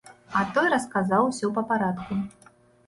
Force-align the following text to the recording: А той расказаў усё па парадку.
А 0.39 0.41
той 0.55 0.69
расказаў 0.75 1.31
усё 1.31 1.53
па 1.59 1.67
парадку. 1.75 2.13